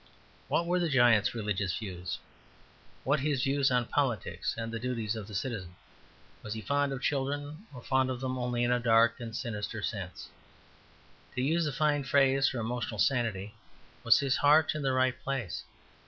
What 0.47 0.65
were 0.65 0.79
the 0.79 0.89
giant's 0.89 1.35
religious 1.35 1.77
views; 1.77 2.17
what 3.03 3.19
his 3.19 3.43
views 3.43 3.69
on 3.69 3.85
politics 3.85 4.55
and 4.57 4.71
the 4.71 4.79
duties 4.79 5.15
of 5.15 5.27
the 5.27 5.35
citizen? 5.35 5.75
Was 6.41 6.55
he 6.55 6.61
fond 6.61 6.91
of 6.91 7.03
children 7.03 7.67
or 7.71 7.83
fond 7.83 8.09
of 8.09 8.19
them 8.19 8.35
only 8.35 8.63
in 8.63 8.71
a 8.71 8.79
dark 8.79 9.19
and 9.19 9.35
sinister 9.35 9.83
sense? 9.83 10.27
To 11.35 11.43
use 11.43 11.67
a 11.67 11.71
fine 11.71 12.03
phrase 12.03 12.47
for 12.49 12.57
emotional 12.59 12.97
sanity, 12.97 13.53
was 14.03 14.17
his 14.17 14.37
heart 14.37 14.73
in 14.73 14.81
the 14.81 14.91
right 14.93 15.23
place? 15.23 15.65